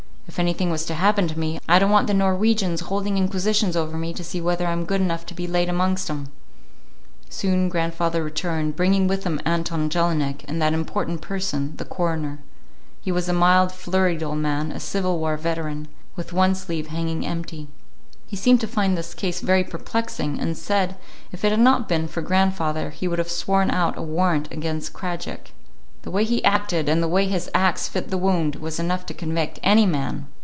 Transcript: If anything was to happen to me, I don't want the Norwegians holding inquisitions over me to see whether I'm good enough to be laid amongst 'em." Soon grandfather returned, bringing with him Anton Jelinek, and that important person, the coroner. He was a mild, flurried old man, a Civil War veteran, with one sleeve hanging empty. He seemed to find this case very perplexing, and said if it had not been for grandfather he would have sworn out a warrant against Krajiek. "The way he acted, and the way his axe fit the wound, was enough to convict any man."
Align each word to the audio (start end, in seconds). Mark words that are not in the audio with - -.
If 0.27 0.39
anything 0.39 0.69
was 0.71 0.85
to 0.85 0.93
happen 0.93 1.27
to 1.27 1.37
me, 1.37 1.59
I 1.67 1.77
don't 1.77 1.91
want 1.91 2.07
the 2.07 2.13
Norwegians 2.13 2.79
holding 2.87 3.17
inquisitions 3.17 3.75
over 3.75 3.97
me 3.97 4.13
to 4.13 4.23
see 4.23 4.39
whether 4.39 4.65
I'm 4.65 4.85
good 4.85 5.01
enough 5.01 5.25
to 5.25 5.33
be 5.33 5.45
laid 5.45 5.67
amongst 5.67 6.09
'em." 6.09 6.29
Soon 7.29 7.67
grandfather 7.67 8.23
returned, 8.23 8.77
bringing 8.77 9.07
with 9.09 9.25
him 9.25 9.41
Anton 9.45 9.89
Jelinek, 9.89 10.45
and 10.47 10.61
that 10.61 10.71
important 10.71 11.19
person, 11.19 11.73
the 11.75 11.83
coroner. 11.83 12.39
He 13.01 13.11
was 13.11 13.27
a 13.27 13.33
mild, 13.33 13.73
flurried 13.73 14.23
old 14.23 14.37
man, 14.37 14.71
a 14.71 14.79
Civil 14.79 15.19
War 15.19 15.35
veteran, 15.35 15.89
with 16.15 16.31
one 16.31 16.55
sleeve 16.55 16.87
hanging 16.87 17.25
empty. 17.25 17.67
He 18.25 18.37
seemed 18.37 18.61
to 18.61 18.67
find 18.67 18.97
this 18.97 19.13
case 19.13 19.41
very 19.41 19.65
perplexing, 19.65 20.39
and 20.39 20.57
said 20.57 20.95
if 21.33 21.43
it 21.43 21.51
had 21.51 21.59
not 21.59 21.89
been 21.89 22.07
for 22.07 22.21
grandfather 22.21 22.91
he 22.91 23.05
would 23.05 23.19
have 23.19 23.29
sworn 23.29 23.69
out 23.69 23.97
a 23.97 24.01
warrant 24.01 24.47
against 24.49 24.93
Krajiek. 24.93 25.51
"The 26.03 26.09
way 26.09 26.23
he 26.23 26.43
acted, 26.43 26.89
and 26.89 27.03
the 27.03 27.07
way 27.07 27.27
his 27.27 27.47
axe 27.53 27.87
fit 27.87 28.09
the 28.09 28.17
wound, 28.17 28.55
was 28.55 28.79
enough 28.79 29.05
to 29.05 29.13
convict 29.13 29.59
any 29.61 29.85
man." 29.85 30.25